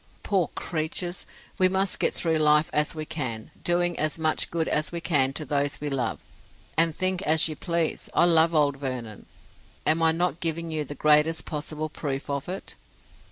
[0.23, 1.27] poor creatures!
[1.59, 5.31] we must get through life as we can, doing as much good as we can
[5.31, 6.19] to those we love;
[6.75, 9.27] and think as you please, I love old Vernon.
[9.85, 12.75] Am I not giving you the greatest possible proof of it?"